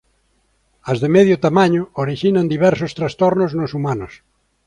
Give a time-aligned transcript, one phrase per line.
[0.91, 4.13] As de medio tamaño orixinan diversos trastornos nos humanos.